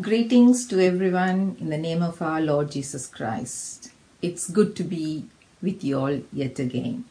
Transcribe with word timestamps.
Greetings 0.00 0.66
to 0.66 0.84
everyone 0.84 1.56
in 1.60 1.70
the 1.70 1.78
name 1.78 2.02
of 2.02 2.20
our 2.20 2.40
Lord 2.40 2.72
Jesus 2.72 3.06
Christ. 3.06 3.92
It's 4.20 4.50
good 4.50 4.74
to 4.74 4.82
be 4.82 5.26
with 5.62 5.84
you 5.84 6.00
all 6.00 6.20
yet 6.32 6.58
again. 6.58 7.04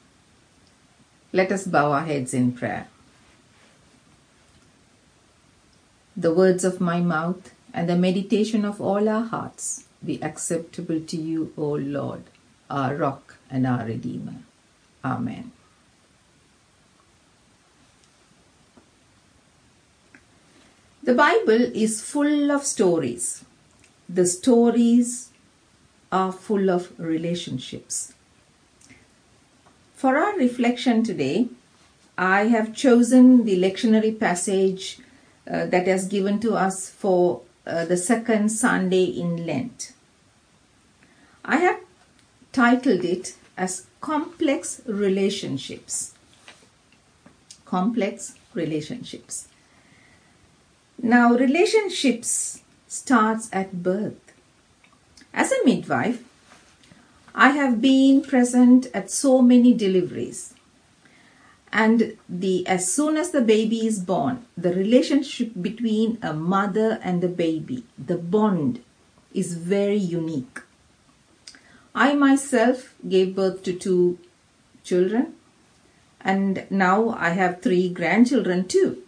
Let 1.32 1.54
us 1.54 1.66
bow 1.66 1.94
our 1.94 2.04
heads 2.04 2.34
in 2.34 2.52
prayer. 2.52 2.90
The 6.18 6.34
words 6.34 6.66
of 6.66 6.82
my 6.82 7.00
mouth 7.00 7.54
and 7.74 7.88
the 7.88 7.96
meditation 7.96 8.66
of 8.66 8.82
all 8.82 9.08
our 9.08 9.24
hearts 9.24 9.86
be 10.06 10.22
acceptable 10.22 11.00
to 11.00 11.16
you, 11.16 11.54
O 11.58 11.70
Lord, 11.76 12.24
our 12.70 12.96
rock 12.96 13.38
and 13.50 13.66
our 13.66 13.86
redeemer. 13.86 14.44
Amen. 15.06 15.54
The 21.04 21.14
Bible 21.14 21.62
is 21.76 22.02
full 22.02 22.50
of 22.50 22.64
stories. 22.64 23.44
The 24.08 24.26
stories 24.26 25.32
are 26.14 26.32
full 26.32 26.70
of 26.70 26.98
relationships. 26.98 28.14
For 29.96 30.18
our 30.18 30.38
reflection 30.38 31.04
today, 31.04 31.50
I 32.18 32.46
have 32.46 32.74
chosen 32.74 33.44
the 33.44 33.60
lectionary 33.62 34.18
passage 34.18 35.00
uh, 35.46 35.66
that 35.66 35.90
is 35.90 36.06
given 36.06 36.40
to 36.40 36.54
us 36.54 36.90
for 36.90 37.42
uh, 37.68 37.84
the 37.84 37.98
second 37.98 38.48
Sunday 38.48 39.04
in 39.04 39.46
Lent. 39.46 39.92
I 41.44 41.58
have 41.58 41.82
titled 42.54 43.04
it 43.04 43.36
as 43.58 43.88
Complex 44.00 44.80
Relationships. 44.86 46.14
Complex 47.66 48.36
Relationships. 48.54 49.50
Now, 51.06 51.34
relationships 51.34 52.62
starts 52.88 53.50
at 53.52 53.84
birth. 53.84 54.34
As 55.34 55.52
a 55.52 55.66
midwife, 55.66 56.24
I 57.36 57.50
have 57.50 57.82
been 57.82 58.22
present 58.22 58.88
at 58.94 59.12
so 59.12 59.42
many 59.42 59.74
deliveries. 59.74 60.54
And 61.74 62.18
the 62.30 62.66
as 62.68 62.90
soon 62.94 63.18
as 63.18 63.32
the 63.32 63.42
baby 63.42 63.86
is 63.86 64.00
born, 64.00 64.46
the 64.56 64.74
relationship 64.74 65.52
between 65.62 66.20
a 66.22 66.32
mother 66.32 67.00
and 67.04 67.20
the 67.20 67.28
baby, 67.28 67.84
the 67.98 68.18
bond 68.18 68.82
is 69.34 69.56
very 69.56 69.98
unique. 69.98 70.62
I 71.94 72.14
myself 72.14 72.96
gave 73.10 73.36
birth 73.36 73.62
to 73.64 73.74
two 73.74 74.20
children 74.86 75.34
and 76.22 76.66
now 76.70 77.10
I 77.10 77.32
have 77.32 77.62
three 77.62 77.90
grandchildren 77.90 78.70
too. 78.70 79.04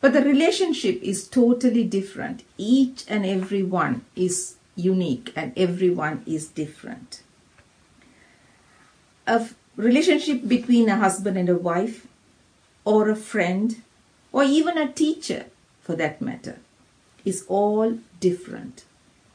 But 0.00 0.14
the 0.14 0.22
relationship 0.22 1.02
is 1.02 1.28
totally 1.28 1.84
different. 1.84 2.42
Each 2.56 3.04
and 3.08 3.26
every 3.26 3.62
one 3.62 4.04
is 4.16 4.54
unique 4.74 5.32
and 5.36 5.52
everyone 5.56 6.22
is 6.26 6.48
different. 6.48 7.22
A 9.26 9.46
relationship 9.76 10.48
between 10.48 10.88
a 10.88 10.96
husband 10.96 11.36
and 11.36 11.48
a 11.48 11.56
wife, 11.56 12.06
or 12.84 13.10
a 13.10 13.16
friend, 13.16 13.82
or 14.32 14.42
even 14.42 14.78
a 14.78 14.90
teacher 14.90 15.46
for 15.82 15.94
that 15.96 16.22
matter, 16.22 16.58
is 17.24 17.44
all 17.46 17.98
different. 18.20 18.84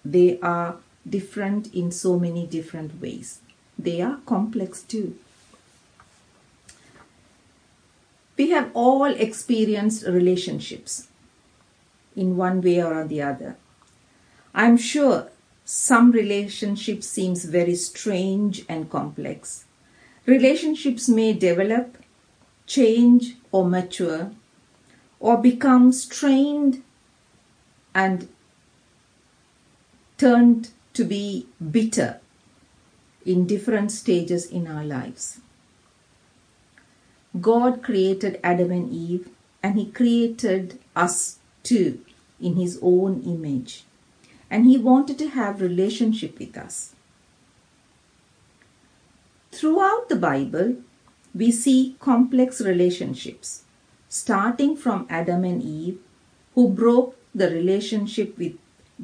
They 0.03 0.39
are 0.39 0.77
different 1.07 1.73
in 1.73 1.91
so 1.91 2.17
many 2.17 2.47
different 2.47 2.99
ways. 2.99 3.39
They 3.77 4.01
are 4.01 4.19
complex 4.25 4.81
too. 4.81 5.17
We 8.37 8.49
have 8.49 8.69
all 8.73 9.05
experienced 9.05 10.05
relationships 10.05 11.07
in 12.15 12.37
one 12.37 12.61
way 12.61 12.83
or 12.83 13.05
the 13.05 13.21
other. 13.21 13.57
I'm 14.53 14.77
sure 14.77 15.29
some 15.63 16.11
relationships 16.11 17.07
seems 17.07 17.45
very 17.45 17.75
strange 17.75 18.65
and 18.69 18.89
complex. 18.89 19.65
Relationships 20.25 21.07
may 21.07 21.33
develop, 21.33 21.97
change 22.67 23.35
or 23.51 23.67
mature 23.67 24.31
or 25.19 25.37
become 25.37 25.91
strained 25.91 26.83
and 27.93 28.27
turned 30.17 30.69
to 30.93 31.03
be 31.03 31.47
bitter 31.71 32.19
in 33.25 33.47
different 33.47 33.91
stages 33.91 34.45
in 34.45 34.67
our 34.67 34.83
lives. 34.83 35.39
God 37.41 37.83
created 37.83 38.39
Adam 38.43 38.71
and 38.71 38.91
Eve 38.91 39.29
and 39.61 39.75
He 39.75 39.91
created 39.91 40.79
us 40.95 41.39
too 41.63 41.99
in 42.39 42.55
His 42.55 42.79
own 42.81 43.21
image. 43.23 43.83
And 44.49 44.65
He 44.65 44.77
wanted 44.77 45.17
to 45.19 45.29
have 45.29 45.61
relationship 45.61 46.39
with 46.39 46.57
us. 46.57 46.93
Throughout 49.51 50.09
the 50.09 50.15
Bible, 50.15 50.75
we 51.33 51.51
see 51.51 51.95
complex 51.99 52.61
relationships, 52.61 53.63
starting 54.07 54.75
from 54.75 55.07
Adam 55.09 55.43
and 55.43 55.61
Eve, 55.63 55.99
who 56.53 56.69
broke 56.69 57.17
the 57.33 57.49
relationship 57.49 58.37
with 58.37 58.57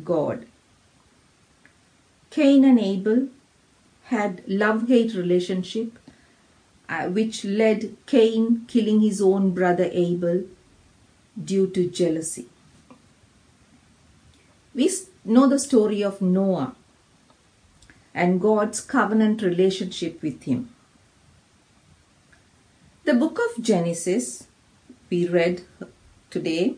God. 0.05 0.45
Cain 2.29 2.63
and 2.63 2.79
Abel 2.79 3.27
had 4.05 4.41
love-hate 4.47 5.13
relationship 5.13 5.99
uh, 6.91 7.07
which 7.07 7.46
led 7.46 7.96
Cain 8.06 8.66
killing 8.68 9.00
his 9.00 9.22
own 9.22 9.52
brother 9.52 9.90
Abel 9.91 10.44
due 11.52 11.68
to 11.68 11.90
jealousy. 11.90 12.47
We 14.75 14.91
know 15.24 15.47
the 15.47 15.59
story 15.59 16.03
of 16.03 16.22
Noah 16.22 16.75
and 18.13 18.41
God's 18.41 18.81
covenant 18.81 19.41
relationship 19.41 20.22
with 20.22 20.44
him. 20.44 20.69
The 23.06 23.13
book 23.13 23.40
of 23.40 23.63
Genesis 23.63 24.47
we 25.09 25.28
read 25.28 25.62
today 26.29 26.75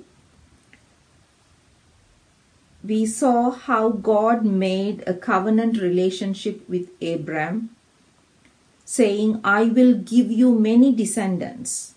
we 2.84 3.06
saw 3.06 3.52
how 3.52 3.90
God 3.90 4.44
made 4.44 5.04
a 5.08 5.14
covenant 5.14 5.80
relationship 5.80 6.68
with 6.68 6.90
Abraham 7.00 7.73
saying, 8.86 9.40
I 9.44 9.66
will 9.66 9.96
give 9.96 10.32
you 10.32 10.58
many 10.58 10.94
descendants, 10.94 11.96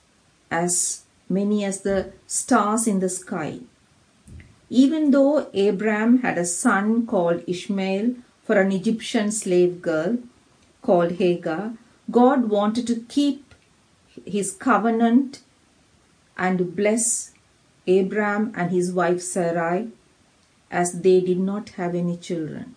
as 0.51 1.03
many 1.29 1.65
as 1.65 1.81
the 1.81 2.13
stars 2.27 2.87
in 2.87 3.01
the 3.01 3.09
sky. 3.09 3.61
Even 4.69 5.11
though 5.11 5.49
Abraham 5.55 6.19
had 6.19 6.39
a 6.39 6.45
son 6.45 7.07
called 7.07 7.45
Ishmael 7.47 8.15
for 8.45 8.61
an 8.61 8.73
Egyptian 8.73 9.31
slave 9.31 9.83
girl 9.83 10.19
called 10.83 11.13
Hagar, 11.13 11.73
God 12.11 12.49
wanted 12.49 12.87
to 12.87 13.05
keep 13.09 13.55
his 14.25 14.53
covenant 14.53 15.43
and 16.39 16.75
bless 16.77 17.33
Abraham 17.87 18.53
and 18.57 18.71
his 18.71 18.93
wife 18.93 19.21
Sarai 19.21 19.89
as 20.71 21.01
they 21.03 21.21
did 21.21 21.39
not 21.39 21.71
have 21.71 21.95
any 21.95 22.17
children. 22.17 22.75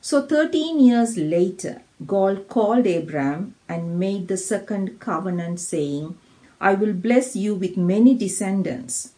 So 0.00 0.26
13 0.26 0.80
years 0.80 1.16
later, 1.16 1.82
God 2.06 2.48
called 2.48 2.86
Abraham 2.86 3.54
and 3.68 3.98
made 3.98 4.28
the 4.28 4.36
second 4.36 4.98
covenant, 5.00 5.60
saying, 5.60 6.18
I 6.60 6.74
will 6.74 6.92
bless 6.92 7.36
you 7.36 7.54
with 7.54 7.76
many 7.76 8.14
descendants. 8.14 9.12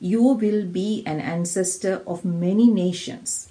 You 0.00 0.22
will 0.22 0.66
be 0.66 1.02
an 1.06 1.20
ancestor 1.20 2.02
of 2.06 2.24
many 2.24 2.66
nations. 2.68 3.50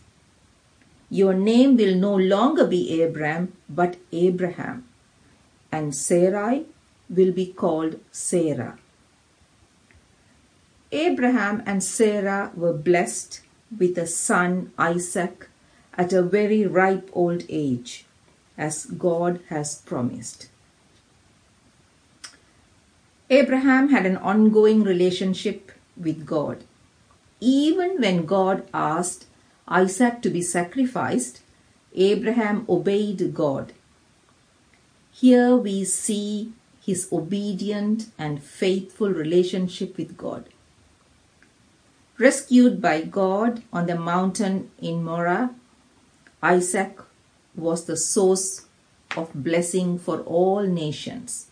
Your 1.10 1.34
name 1.34 1.78
will 1.78 1.96
no 1.96 2.16
longer 2.16 2.66
be 2.66 3.02
Abram, 3.02 3.54
but 3.70 3.98
Abraham, 4.12 4.88
and 5.72 5.96
Sarai 5.96 6.66
will 7.10 7.32
be 7.32 7.46
called 7.46 8.00
Sarah. 8.12 8.78
Abraham 10.92 11.62
and 11.66 11.84
Sarah 11.84 12.52
were 12.56 12.74
blessed 12.74 13.42
with 13.78 13.98
a 13.98 14.08
son, 14.08 14.72
Isaac, 14.78 15.50
at 15.98 16.12
a 16.12 16.22
very 16.22 16.66
ripe 16.66 17.10
old 17.14 17.44
age 17.50 18.06
as 18.58 18.86
God 18.86 19.40
has 19.50 19.82
promised. 19.82 20.50
Abraham 23.30 23.90
had 23.90 24.06
an 24.06 24.18
ongoing 24.18 24.84
relationship 24.84 25.72
with 25.98 26.26
God. 26.26 26.64
Even 27.40 28.00
when 28.00 28.26
God 28.26 28.68
asked 28.74 29.26
Isaac 29.68 30.22
to 30.22 30.30
be 30.30 30.42
sacrificed, 30.42 31.42
Abraham 31.96 32.66
obeyed 32.70 33.34
God. 33.34 33.74
Here 35.12 35.56
we 35.56 35.86
see 35.86 36.54
his 36.86 37.08
obedient 37.12 38.12
and 38.18 38.44
faithful 38.44 39.10
relationship 39.10 39.98
with 39.98 40.18
God. 40.18 40.50
Rescued 42.20 42.82
by 42.82 43.02
God 43.02 43.64
on 43.74 43.88
the 43.88 43.98
mountain 43.98 44.70
in 44.80 45.04
Moriah, 45.04 45.50
Isaac 46.44 47.00
was 47.58 47.86
the 47.86 47.98
source 47.98 48.66
of 49.16 49.34
blessing 49.34 49.98
for 49.98 50.20
all 50.22 50.64
nations. 50.64 51.48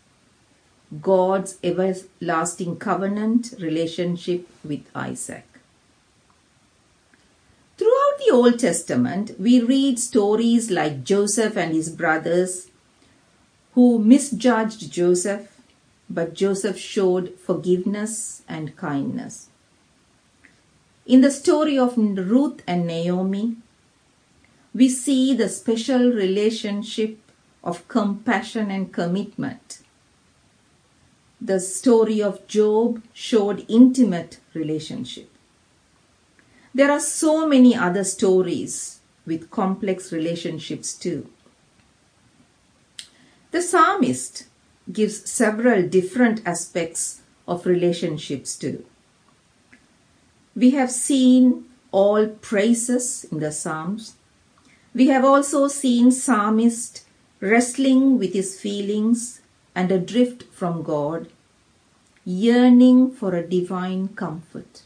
God's 1.01 1.57
everlasting 1.63 2.77
covenant 2.77 3.53
relationship 3.59 4.47
with 4.63 4.85
Isaac. 4.93 5.45
Throughout 7.77 8.19
the 8.19 8.31
Old 8.31 8.59
Testament, 8.59 9.31
we 9.39 9.61
read 9.61 9.97
stories 9.97 10.69
like 10.69 11.03
Joseph 11.03 11.57
and 11.57 11.73
his 11.73 11.89
brothers 11.89 12.67
who 13.73 13.97
misjudged 13.97 14.91
Joseph, 14.91 15.59
but 16.09 16.35
Joseph 16.35 16.77
showed 16.77 17.33
forgiveness 17.39 18.43
and 18.47 18.75
kindness. 18.75 19.49
In 21.07 21.21
the 21.21 21.31
story 21.31 21.77
of 21.77 21.97
Ruth 21.97 22.61
and 22.67 22.85
Naomi, 22.85 23.57
we 24.73 24.89
see 24.89 25.33
the 25.35 25.49
special 25.49 26.11
relationship 26.11 27.19
of 27.63 27.87
compassion 27.87 28.71
and 28.71 28.91
commitment. 28.91 29.79
The 31.39 31.59
story 31.59 32.21
of 32.21 32.47
Job 32.47 33.03
showed 33.13 33.65
intimate 33.67 34.39
relationship. 34.53 35.29
There 36.73 36.91
are 36.91 36.99
so 36.99 37.47
many 37.47 37.75
other 37.75 38.03
stories 38.03 38.99
with 39.25 39.51
complex 39.51 40.11
relationships 40.11 40.93
too. 40.93 41.29
The 43.51 43.61
psalmist 43.61 44.47
gives 44.91 45.29
several 45.29 45.87
different 45.87 46.41
aspects 46.45 47.21
of 47.47 47.65
relationships 47.65 48.57
too. 48.57 48.85
We 50.55 50.71
have 50.71 50.91
seen 50.91 51.65
all 51.91 52.27
praises 52.27 53.25
in 53.31 53.39
the 53.39 53.51
Psalms. 53.51 54.15
We 54.93 55.07
have 55.07 55.25
also 55.25 55.67
seen 55.67 56.11
psalmist 56.11 57.05
wrestling 57.39 58.19
with 58.19 58.33
his 58.33 58.59
feelings 58.59 59.41
and 59.73 59.91
adrift 59.91 60.43
from 60.53 60.83
God, 60.83 61.29
yearning 62.23 63.11
for 63.11 63.33
a 63.33 63.47
divine 63.47 64.09
comfort. 64.09 64.83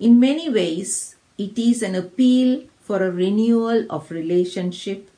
In 0.00 0.18
many 0.18 0.48
ways, 0.48 1.16
it 1.36 1.58
is 1.58 1.82
an 1.82 1.94
appeal 1.94 2.64
for 2.80 3.02
a 3.02 3.10
renewal 3.10 3.86
of 3.90 4.10
relationship, 4.10 5.10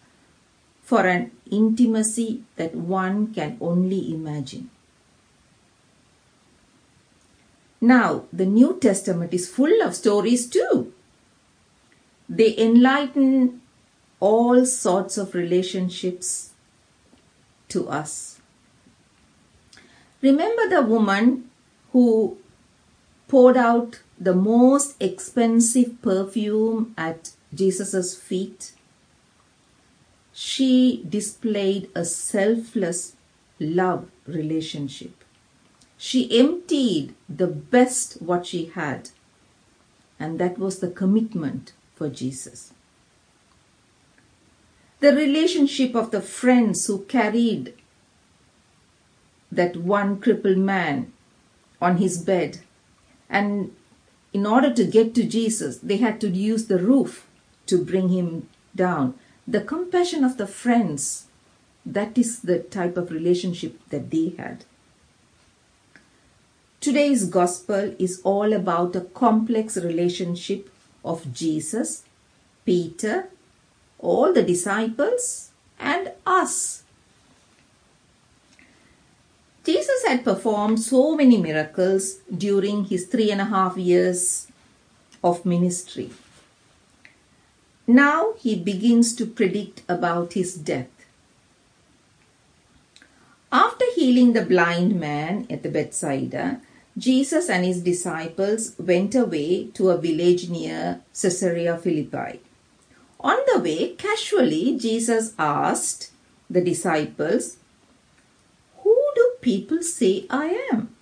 for 0.83 1.07
an 1.07 1.31
intimacy 1.51 2.43
that 2.57 2.75
one 2.75 3.33
can 3.33 3.59
only 3.61 4.13
imagine. 4.13 4.71
Now, 7.81 8.25
the 8.33 8.47
New 8.47 8.79
Testament 8.81 9.33
is 9.33 9.49
full 9.49 9.83
of 9.83 9.95
stories 9.95 10.49
too. 10.49 10.93
They 12.29 12.57
enlighten 12.59 13.63
all 14.21 14.67
sorts 14.67 15.17
of 15.17 15.35
relationships 15.35 16.51
to 17.69 17.89
us. 17.89 18.41
Remember 20.21 20.69
the 20.69 20.83
woman 20.83 21.51
who 21.93 22.37
poured 23.29 23.57
out 23.57 24.01
the 24.19 24.35
most 24.35 24.97
expensive 25.01 26.03
perfume 26.03 26.95
at 26.99 27.31
Jesus' 27.55 28.17
feet? 28.17 28.73
She 30.33 31.05
displayed 31.09 31.89
a 31.95 32.05
selfless 32.05 33.15
love 33.59 34.11
relationship. 34.27 35.25
She 35.97 36.39
emptied 36.39 37.15
the 37.29 37.47
best 37.47 38.21
what 38.23 38.47
she 38.47 38.67
had, 38.67 39.11
and 40.19 40.39
that 40.39 40.59
was 40.59 40.79
the 40.79 40.91
commitment 40.91 41.73
for 41.99 42.09
Jesus. 42.09 42.73
The 45.01 45.13
relationship 45.13 45.95
of 45.95 46.11
the 46.11 46.23
friends 46.23 46.87
who 46.87 47.05
carried 47.05 47.75
that 49.53 49.77
one 49.77 50.21
crippled 50.21 50.59
man 50.59 51.13
on 51.81 51.99
his 51.99 52.19
bed, 52.19 52.61
and 53.29 53.75
in 54.33 54.47
order 54.47 54.73
to 54.73 54.85
get 54.85 55.15
to 55.15 55.25
Jesus, 55.25 55.79
they 55.79 55.99
had 55.99 56.21
to 56.21 56.29
use 56.29 56.67
the 56.67 56.79
roof 56.79 57.27
to 57.67 57.85
bring 57.85 58.09
him 58.09 58.49
down. 58.75 59.15
The 59.47 59.61
compassion 59.61 60.25
of 60.25 60.37
the 60.37 60.47
friends, 60.47 61.27
that 61.87 62.19
is 62.19 62.41
the 62.41 62.59
type 62.59 62.97
of 62.97 63.11
relationship 63.11 63.79
that 63.91 64.11
they 64.11 64.35
had. 64.37 64.65
Today's 66.81 67.25
gospel 67.25 67.95
is 67.99 68.21
all 68.23 68.53
about 68.53 68.95
a 68.95 69.01
complex 69.01 69.77
relationship 69.77 70.71
of 71.05 71.33
Jesus, 71.33 72.05
Peter, 72.65 73.29
all 73.99 74.33
the 74.33 74.43
disciples, 74.43 75.51
and 75.79 76.13
us. 76.27 76.83
Jesus 79.65 80.05
had 80.07 80.25
performed 80.25 80.81
so 80.81 81.15
many 81.15 81.37
miracles 81.37 82.17
during 82.35 82.85
his 82.85 83.07
three 83.07 83.31
and 83.31 83.41
a 83.41 83.45
half 83.45 83.77
years 83.77 84.49
of 85.23 85.45
ministry. 85.45 86.11
Now 87.87 88.35
he 88.39 88.55
begins 88.57 89.15
to 89.17 89.27
predict 89.27 89.83
about 89.89 90.33
his 90.33 90.55
death. 90.55 90.89
After 93.51 93.85
healing 93.95 94.33
the 94.35 94.45
blind 94.45 95.01
man 95.01 95.47
at 95.49 95.63
the 95.63 95.71
Bethsaida, 95.71 96.61
Jesus 96.99 97.49
and 97.49 97.65
his 97.65 97.81
disciples 97.81 98.75
went 98.77 99.15
away 99.15 99.69
to 99.75 99.91
a 99.91 99.99
village 99.99 100.49
near 100.49 101.01
Caesarea 101.15 101.79
Philippi. 101.79 102.41
On 103.21 103.39
the 103.47 103.61
way, 103.61 103.95
casually, 103.95 104.77
Jesus 104.77 105.33
asked 105.39 106.11
the 106.51 106.61
disciples, 106.61 107.59
Who 108.83 108.97
do 109.15 109.33
people 109.41 109.83
say 109.83 110.27
I 110.29 110.59
am? 110.73 110.97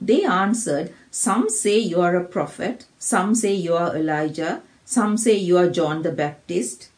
They 0.00 0.24
answered, 0.24 0.94
Some 1.10 1.50
say 1.50 1.78
you 1.78 2.00
are 2.00 2.16
a 2.16 2.24
prophet, 2.24 2.86
some 2.98 3.34
say 3.34 3.52
you 3.52 3.74
are 3.74 3.94
Elijah, 3.94 4.62
some 4.86 5.18
say 5.18 5.34
you 5.34 5.58
are 5.58 5.68
John 5.68 6.00
the 6.00 6.12
Baptist. 6.12 6.88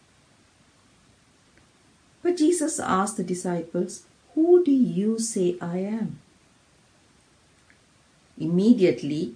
But 2.23 2.37
Jesus 2.37 2.79
asked 2.79 3.17
the 3.17 3.25
disciples, 3.25 4.05
Who 4.35 4.63
do 4.63 4.71
you 4.71 5.19
say 5.19 5.57
I 5.61 5.79
am? 5.79 6.21
Immediately, 8.41 9.35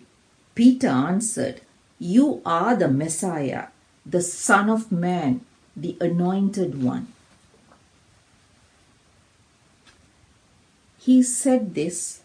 Peter 0.54 0.88
answered, 0.88 1.60
You 1.98 2.40
are 2.46 2.74
the 2.74 2.88
Messiah, 2.88 3.66
the 4.06 4.22
Son 4.22 4.70
of 4.70 4.90
Man, 4.90 5.42
the 5.76 5.96
Anointed 6.00 6.82
One. 6.82 7.08
He 10.98 11.22
said 11.22 11.74
this 11.74 12.22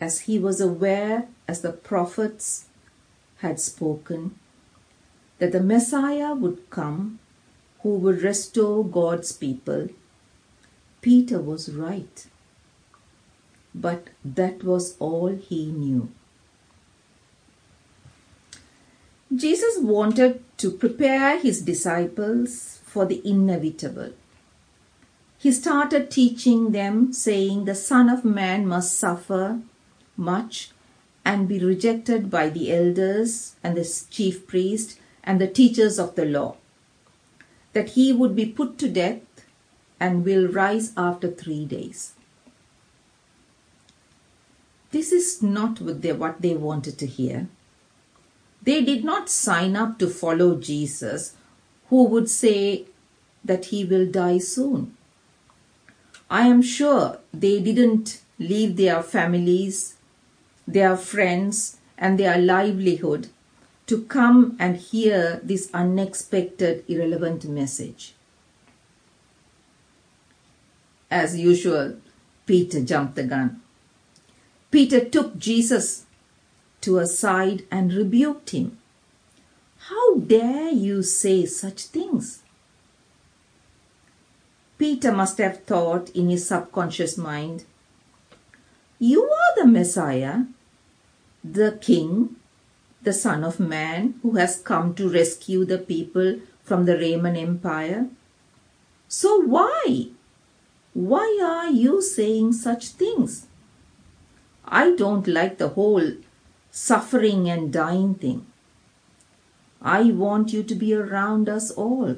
as 0.00 0.20
he 0.20 0.38
was 0.38 0.60
aware, 0.62 1.28
as 1.46 1.60
the 1.60 1.72
prophets 1.72 2.66
had 3.38 3.60
spoken, 3.60 4.34
that 5.38 5.52
the 5.52 5.62
Messiah 5.62 6.34
would 6.34 6.70
come 6.70 7.18
who 7.82 7.96
would 7.96 8.22
restore 8.22 8.82
God's 8.82 9.32
people. 9.32 9.88
Peter 11.02 11.38
was 11.38 11.68
right 11.68 12.26
but 13.74 14.08
that 14.24 14.62
was 14.62 14.96
all 14.98 15.34
he 15.34 15.66
knew. 15.66 16.08
Jesus 19.34 19.78
wanted 19.78 20.44
to 20.58 20.70
prepare 20.70 21.38
his 21.38 21.62
disciples 21.62 22.80
for 22.84 23.04
the 23.04 23.20
inevitable. 23.28 24.12
He 25.38 25.50
started 25.50 26.10
teaching 26.10 26.70
them, 26.70 27.12
saying, 27.12 27.64
The 27.64 27.74
Son 27.74 28.08
of 28.08 28.24
Man 28.24 28.66
must 28.66 28.96
suffer 28.96 29.60
much 30.16 30.70
and 31.24 31.48
be 31.48 31.58
rejected 31.58 32.30
by 32.30 32.48
the 32.48 32.72
elders 32.72 33.56
and 33.64 33.76
the 33.76 34.04
chief 34.10 34.46
priest 34.46 34.98
and 35.24 35.40
the 35.40 35.48
teachers 35.48 35.98
of 35.98 36.14
the 36.14 36.24
law, 36.24 36.56
that 37.72 37.90
he 37.90 38.12
would 38.12 38.36
be 38.36 38.46
put 38.46 38.78
to 38.78 38.88
death 38.88 39.20
and 39.98 40.24
will 40.24 40.46
rise 40.46 40.92
after 40.96 41.30
three 41.30 41.64
days. 41.64 42.12
This 44.94 45.10
is 45.10 45.42
not 45.42 45.80
what 45.80 46.02
they, 46.02 46.12
what 46.12 46.40
they 46.40 46.54
wanted 46.54 46.98
to 46.98 47.06
hear. 47.06 47.48
They 48.62 48.80
did 48.84 49.02
not 49.02 49.28
sign 49.28 49.74
up 49.74 49.98
to 49.98 50.06
follow 50.08 50.54
Jesus, 50.56 51.34
who 51.88 52.04
would 52.04 52.30
say 52.30 52.84
that 53.44 53.64
he 53.66 53.84
will 53.84 54.06
die 54.06 54.38
soon. 54.38 54.96
I 56.30 56.42
am 56.46 56.62
sure 56.62 57.18
they 57.32 57.60
didn't 57.60 58.22
leave 58.38 58.76
their 58.76 59.02
families, 59.02 59.96
their 60.64 60.96
friends, 60.96 61.78
and 61.98 62.16
their 62.16 62.38
livelihood 62.38 63.30
to 63.88 64.02
come 64.02 64.56
and 64.60 64.76
hear 64.76 65.40
this 65.42 65.70
unexpected, 65.74 66.84
irrelevant 66.86 67.44
message. 67.46 68.14
As 71.10 71.36
usual, 71.36 71.96
Peter 72.46 72.80
jumped 72.80 73.16
the 73.16 73.24
gun. 73.24 73.60
Peter 74.74 74.98
took 74.98 75.38
Jesus 75.38 76.04
to 76.80 76.98
a 76.98 77.06
side 77.06 77.62
and 77.70 77.92
rebuked 77.92 78.50
him. 78.50 78.76
How 79.88 80.16
dare 80.16 80.70
you 80.70 81.04
say 81.04 81.46
such 81.46 81.84
things? 81.84 82.42
Peter 84.76 85.12
must 85.12 85.38
have 85.38 85.62
thought 85.62 86.10
in 86.10 86.28
his 86.28 86.48
subconscious 86.48 87.16
mind, 87.16 87.62
You 88.98 89.22
are 89.22 89.62
the 89.62 89.68
Messiah, 89.68 90.38
the 91.44 91.78
King, 91.80 92.34
the 93.00 93.12
Son 93.12 93.44
of 93.44 93.60
Man 93.60 94.18
who 94.22 94.32
has 94.32 94.58
come 94.58 94.92
to 94.96 95.08
rescue 95.08 95.64
the 95.64 95.78
people 95.78 96.40
from 96.64 96.84
the 96.84 96.98
Roman 96.98 97.36
Empire? 97.36 98.08
So 99.06 99.40
why? 99.40 100.08
Why 100.94 101.38
are 101.44 101.70
you 101.70 102.02
saying 102.02 102.54
such 102.54 102.88
things? 102.88 103.46
I 104.66 104.94
don't 104.96 105.26
like 105.26 105.58
the 105.58 105.70
whole 105.70 106.12
suffering 106.70 107.48
and 107.48 107.72
dying 107.72 108.14
thing. 108.14 108.46
I 109.82 110.04
want 110.10 110.52
you 110.52 110.62
to 110.62 110.74
be 110.74 110.94
around 110.94 111.48
us 111.48 111.70
all. 111.70 112.16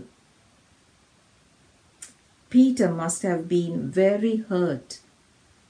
Peter 2.48 2.90
must 2.90 3.22
have 3.22 3.48
been 3.48 3.90
very 3.90 4.36
hurt, 4.36 5.00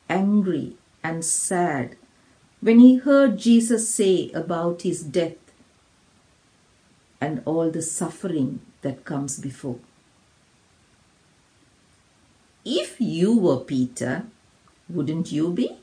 angry, 0.09 0.77
and 1.03 1.25
sad 1.25 1.97
when 2.61 2.81
he 2.81 2.97
heard 2.97 3.39
Jesus 3.39 3.89
say 3.89 4.31
about 4.33 4.83
his 4.83 5.03
death 5.03 5.37
and 7.21 7.43
all 7.45 7.71
the 7.71 7.83
suffering 7.83 8.61
that 8.83 9.05
comes 9.05 9.39
before. 9.39 9.79
If 12.65 13.01
you 13.01 13.39
were 13.39 13.59
Peter, 13.59 14.25
wouldn't 14.89 15.33
you 15.33 15.51
be? 15.51 15.79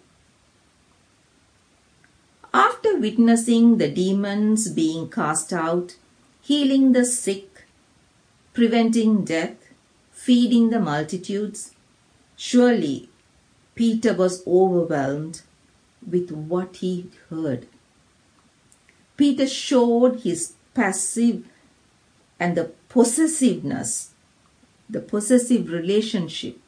After 2.53 2.97
witnessing 2.97 3.79
the 3.79 3.89
demons 3.89 4.69
being 4.69 5.09
cast 5.09 5.51
out, 5.51 5.95
healing 6.41 6.91
the 6.91 7.03
sick, 7.03 7.65
preventing 8.53 9.25
death, 9.25 9.55
feeding 10.11 10.69
the 10.69 10.79
multitudes, 10.79 11.71
surely 12.35 13.09
Peter 13.73 14.13
was 14.13 14.45
overwhelmed 14.45 15.41
with 16.07 16.29
what 16.31 16.75
he 16.77 17.09
heard. 17.31 17.65
Peter 19.17 19.47
showed 19.47 20.19
his 20.19 20.53
passive 20.75 21.43
and 22.39 22.55
the 22.55 22.71
possessiveness, 22.87 24.11
the 24.87 24.99
possessive 24.99 25.71
relationship 25.71 26.59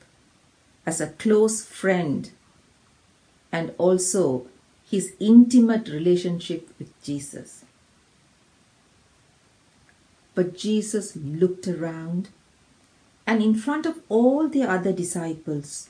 as 0.83 0.99
a 0.99 1.09
close 1.09 1.63
friend 1.63 2.31
and 3.51 3.71
also 3.77 4.47
his 4.89 5.13
intimate 5.19 5.89
relationship 5.89 6.69
with 6.77 6.89
Jesus. 7.03 7.65
But 10.35 10.57
Jesus 10.57 11.15
looked 11.15 11.67
around 11.67 12.29
and 13.25 13.41
in 13.41 13.55
front 13.55 13.85
of 13.85 13.99
all 14.09 14.47
the 14.47 14.63
other 14.63 14.93
disciples 14.93 15.89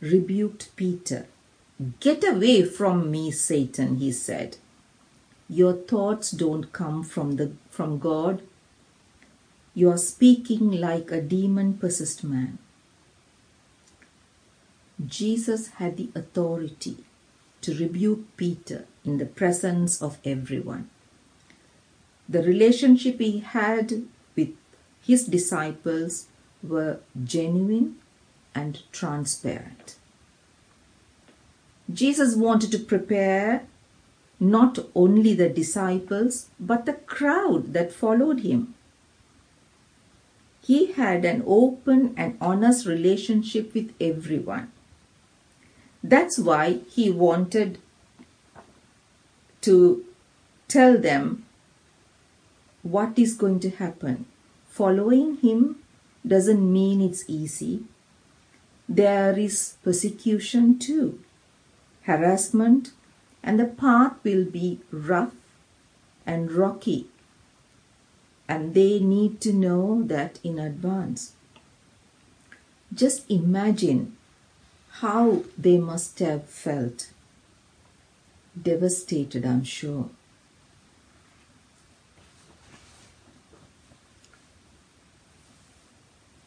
rebuked 0.00 0.74
Peter. 0.76 1.26
Get 1.98 2.22
away 2.22 2.64
from 2.64 3.10
me, 3.10 3.30
Satan, 3.32 3.96
he 3.96 4.12
said. 4.12 4.58
Your 5.48 5.72
thoughts 5.72 6.30
don't 6.30 6.72
come 6.72 7.02
from, 7.02 7.36
the, 7.36 7.52
from 7.70 7.98
God. 7.98 8.42
You 9.74 9.90
are 9.90 9.98
speaking 9.98 10.70
like 10.70 11.10
a 11.10 11.20
demon 11.20 11.78
possessed 11.78 12.22
man. 12.22 12.58
Jesus 15.04 15.68
had 15.78 15.96
the 15.96 16.10
authority 16.14 16.98
to 17.64 17.74
rebuke 17.74 18.36
Peter 18.36 18.84
in 19.04 19.18
the 19.18 19.26
presence 19.26 20.02
of 20.02 20.18
everyone. 20.24 20.90
The 22.28 22.42
relationship 22.42 23.18
he 23.20 23.40
had 23.40 24.04
with 24.36 24.50
his 25.00 25.26
disciples 25.26 26.26
were 26.62 27.00
genuine 27.24 27.96
and 28.54 28.82
transparent. 28.92 29.96
Jesus 31.92 32.34
wanted 32.34 32.70
to 32.72 32.78
prepare 32.78 33.66
not 34.40 34.78
only 34.94 35.34
the 35.34 35.48
disciples 35.48 36.48
but 36.60 36.84
the 36.84 36.98
crowd 37.14 37.72
that 37.72 37.92
followed 37.92 38.40
him. 38.40 38.74
He 40.62 40.92
had 40.92 41.24
an 41.24 41.42
open 41.46 42.14
and 42.16 42.36
honest 42.40 42.86
relationship 42.86 43.74
with 43.74 43.92
everyone. 44.00 44.72
That's 46.04 46.38
why 46.38 46.80
he 46.90 47.08
wanted 47.10 47.78
to 49.62 50.04
tell 50.68 50.98
them 50.98 51.46
what 52.82 53.18
is 53.18 53.32
going 53.34 53.60
to 53.60 53.70
happen. 53.70 54.26
Following 54.68 55.38
him 55.38 55.76
doesn't 56.26 56.70
mean 56.70 57.00
it's 57.00 57.24
easy. 57.26 57.84
There 58.86 59.38
is 59.38 59.78
persecution 59.82 60.78
too, 60.78 61.20
harassment, 62.02 62.92
and 63.42 63.58
the 63.58 63.64
path 63.64 64.12
will 64.22 64.44
be 64.44 64.80
rough 64.90 65.32
and 66.26 66.52
rocky. 66.52 67.06
And 68.46 68.74
they 68.74 69.00
need 69.00 69.40
to 69.40 69.54
know 69.54 70.02
that 70.02 70.38
in 70.44 70.58
advance. 70.58 71.32
Just 72.92 73.30
imagine 73.30 74.18
how 75.00 75.42
they 75.58 75.76
must 75.76 76.20
have 76.20 76.44
felt. 76.44 77.08
Devastated, 78.60 79.44
I'm 79.44 79.64
sure. 79.64 80.08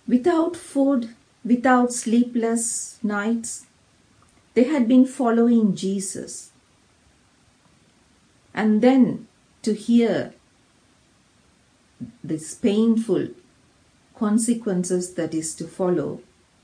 Without 0.08 0.56
food, 0.56 1.14
without 1.44 1.92
sleepless 1.92 2.98
nights, 3.04 3.66
they 4.54 4.64
had 4.64 4.88
been 4.88 5.06
following 5.06 5.76
Jesus. 5.76 6.52
And 8.54 8.82
then 8.82 9.28
to 9.64 9.74
hear 9.74 10.34
this 12.24 12.56
painful 12.56 13.28
consequences 14.16 15.16
that 15.16 15.34
is 15.34 15.54
to 15.56 15.68
follow 15.68 16.22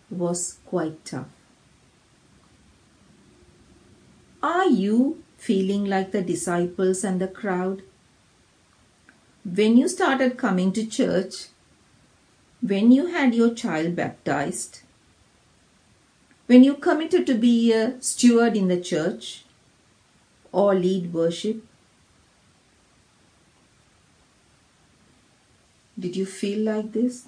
was 0.10 0.60
quite 0.66 1.04
tough. 1.04 1.28
Are 4.44 4.68
you 4.68 5.24
feeling 5.38 5.86
like 5.86 6.12
the 6.12 6.22
disciples 6.22 7.06
and 7.06 7.22
the 7.22 7.30
crowd? 7.30 7.82
When 9.46 9.78
you 9.78 9.88
started 9.88 10.38
coming 10.38 10.74
to 10.74 10.86
church, 10.86 11.48
when 12.62 12.92
you 12.92 13.06
had 13.08 13.34
your 13.34 13.54
child 13.54 13.96
baptized, 13.96 14.82
when 16.48 16.66
you 16.66 16.74
committed 16.74 17.26
to 17.28 17.36
be 17.36 17.72
a 17.72 18.02
steward 18.02 18.58
in 18.58 18.68
the 18.68 18.82
church 18.82 19.46
or 20.52 20.76
lead 20.76 21.14
worship, 21.14 21.64
did 25.98 26.18
you 26.18 26.26
feel 26.26 26.60
like 26.60 26.92
this? 26.92 27.28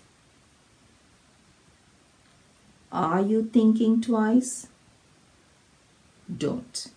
Are 2.92 3.22
you 3.22 3.46
thinking 3.46 4.02
twice? 4.02 4.68
Don't. 6.38 6.88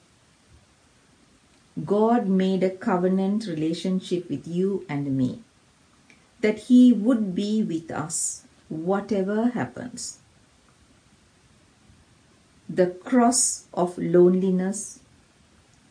God 1.85 2.26
made 2.26 2.62
a 2.62 2.70
covenant 2.70 3.47
relationship 3.47 4.28
with 4.28 4.47
you 4.49 4.85
and 4.88 5.16
me, 5.16 5.42
that 6.40 6.58
He 6.61 6.92
would 6.92 7.35
be 7.35 7.62
with 7.62 7.90
us 7.90 8.44
whatever 8.68 9.49
happens. 9.49 10.18
The 12.68 12.87
cross 12.87 13.66
of 13.73 13.97
loneliness, 13.97 15.00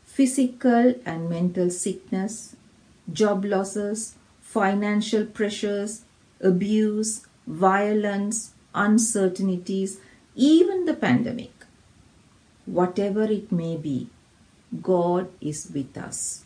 physical 0.03 0.95
and 1.05 1.29
mental 1.29 1.69
sickness, 1.69 2.55
job 3.11 3.45
losses, 3.45 4.15
financial 4.41 5.25
pressures, 5.25 6.01
abuse, 6.41 7.25
violence, 7.45 8.51
uncertainties, 8.75 9.99
even 10.35 10.85
the 10.85 10.93
pandemic, 10.93 11.51
whatever 12.65 13.23
it 13.23 13.51
may 13.51 13.75
be, 13.77 14.09
God 14.81 15.29
is 15.39 15.71
with 15.73 15.97
us. 15.97 16.45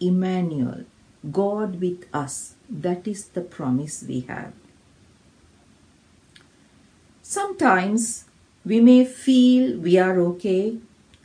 Emmanuel, 0.00 0.84
God 1.32 1.80
with 1.80 2.06
us. 2.12 2.54
That 2.68 3.08
is 3.08 3.28
the 3.28 3.40
promise 3.40 4.04
we 4.06 4.20
have. 4.20 4.52
Sometimes 7.22 8.24
we 8.64 8.80
may 8.80 9.04
feel 9.04 9.78
we 9.78 9.98
are 9.98 10.18
okay, 10.20 10.78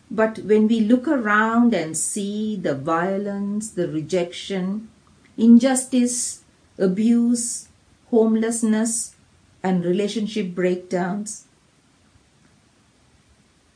but 0.09 0.39
when 0.39 0.67
we 0.67 0.79
look 0.79 1.07
around 1.07 1.73
and 1.73 1.97
see 1.97 2.55
the 2.55 2.75
violence, 2.75 3.71
the 3.71 3.87
rejection, 3.87 4.89
injustice, 5.37 6.43
abuse, 6.77 7.67
homelessness, 8.09 9.15
and 9.63 9.85
relationship 9.85 10.53
breakdowns, 10.53 11.45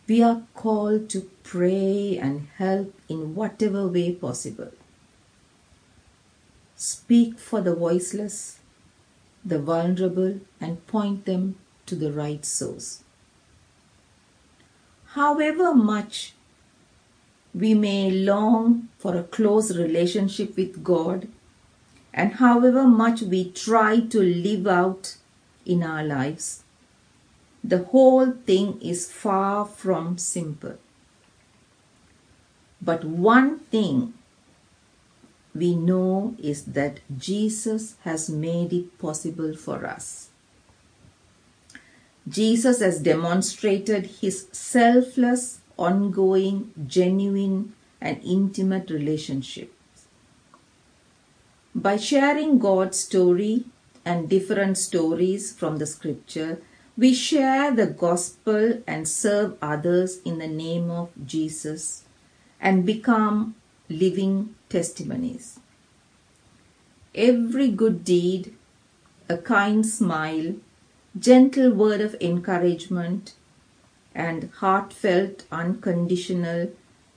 we 0.08 0.24
are 0.24 0.44
called 0.54 1.10
to 1.10 1.30
pray 1.44 2.18
and 2.18 2.48
help 2.58 2.94
in 3.10 3.36
whatever 3.36 3.88
way 3.88 4.14
possible. 4.14 4.72
Speak 6.76 7.40
for 7.40 7.60
the 7.60 7.76
voiceless, 7.76 8.60
the 9.44 9.60
vulnerable, 9.60 10.40
and 10.62 10.86
point 10.88 11.26
them 11.26 11.56
to 11.86 11.96
the 11.96 12.12
right 12.12 12.46
source. 12.46 13.04
However 15.12 15.74
much 15.74 16.34
we 17.54 17.74
may 17.74 18.12
long 18.12 18.90
for 19.00 19.18
a 19.18 19.24
close 19.24 19.76
relationship 19.76 20.56
with 20.56 20.84
God, 20.84 21.28
and 22.14 22.34
however 22.34 22.84
much 22.84 23.22
we 23.22 23.50
try 23.52 24.00
to 24.00 24.20
live 24.20 24.68
out 24.68 25.18
in 25.66 25.84
our 25.84 26.04
lives, 26.04 26.64
the 27.67 27.83
whole 27.83 28.31
thing 28.31 28.79
is 28.81 29.12
far 29.12 29.65
from 29.65 30.17
simple. 30.17 30.77
But 32.81 33.03
one 33.03 33.59
thing 33.59 34.13
we 35.53 35.75
know 35.75 36.36
is 36.39 36.63
that 36.65 37.01
Jesus 37.17 37.95
has 38.03 38.29
made 38.29 38.71
it 38.71 38.97
possible 38.97 39.53
for 39.55 39.86
us. 39.86 40.29
Jesus 42.29 42.79
has 42.79 43.00
demonstrated 43.00 44.05
his 44.21 44.47
selfless, 44.51 45.59
ongoing, 45.77 46.71
genuine, 46.86 47.74
and 48.00 48.21
intimate 48.24 48.89
relationship. 48.89 49.74
By 51.75 51.97
sharing 51.97 52.59
God's 52.59 53.00
story 53.00 53.65
and 54.05 54.29
different 54.29 54.77
stories 54.77 55.51
from 55.51 55.77
the 55.77 55.86
scripture, 55.86 56.62
we 56.98 57.13
share 57.13 57.72
the 57.72 57.86
gospel 57.86 58.82
and 58.88 59.08
serve 59.08 59.56
others 59.62 60.20
in 60.25 60.39
the 60.39 60.48
name 60.48 60.89
of 60.89 61.10
Jesus 61.25 62.04
and 62.60 62.86
become 62.86 63.56
living 63.88 64.56
testimonies. 64.68 65.60
Every 67.13 67.70
good 67.70 68.04
deed, 68.04 68.56
a 69.30 69.38
kind 69.38 69.86
smile, 69.86 70.56
gentle 71.18 71.72
word 71.72 72.01
of 72.01 72.16
encouragement, 72.20 73.36
and 74.16 74.50
heartfelt, 74.56 75.46
unconditional, 75.51 76.72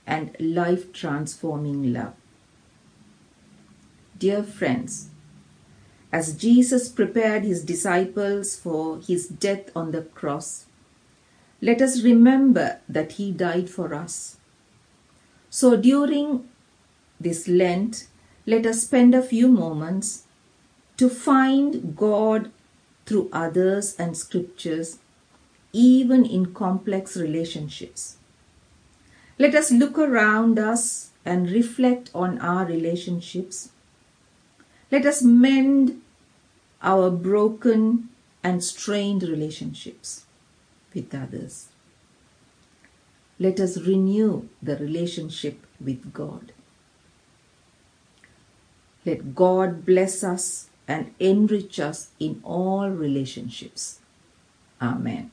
and 0.05 0.35
life 0.39 0.93
transforming 0.93 1.91
love. 1.91 2.13
Dear 4.17 4.43
friends, 4.43 5.09
as 6.11 6.35
Jesus 6.35 6.89
prepared 6.89 7.43
his 7.43 7.63
disciples 7.63 8.55
for 8.55 8.99
his 8.99 9.27
death 9.27 9.69
on 9.75 9.91
the 9.91 10.01
cross, 10.01 10.65
let 11.61 11.81
us 11.81 12.01
remember 12.01 12.79
that 12.89 13.13
he 13.13 13.31
died 13.31 13.69
for 13.69 13.93
us. 13.93 14.37
So 15.49 15.77
during 15.77 16.49
this 17.19 17.47
Lent, 17.47 18.07
let 18.45 18.65
us 18.65 18.81
spend 18.81 19.13
a 19.13 19.21
few 19.21 19.47
moments 19.47 20.23
to 20.97 21.09
find 21.09 21.95
God 21.95 22.51
through 23.05 23.29
others 23.31 23.95
and 23.97 24.17
scriptures, 24.17 24.99
even 25.71 26.25
in 26.25 26.53
complex 26.53 27.15
relationships. 27.15 28.17
Let 29.37 29.55
us 29.55 29.71
look 29.71 29.97
around 29.97 30.59
us 30.59 31.11
and 31.25 31.49
reflect 31.49 32.09
on 32.13 32.39
our 32.39 32.65
relationships. 32.65 33.69
Let 34.91 35.05
us 35.05 35.21
mend 35.21 36.01
our 36.81 37.09
broken 37.09 38.09
and 38.43 38.63
strained 38.63 39.23
relationships 39.23 40.25
with 40.93 41.15
others. 41.15 41.69
Let 43.39 43.59
us 43.59 43.77
renew 43.77 44.49
the 44.61 44.75
relationship 44.77 45.65
with 45.79 46.13
God. 46.13 46.51
Let 49.05 49.33
God 49.33 49.85
bless 49.85 50.23
us 50.23 50.69
and 50.87 51.13
enrich 51.19 51.79
us 51.79 52.09
in 52.19 52.41
all 52.43 52.89
relationships. 52.89 53.99
Amen. 54.81 55.31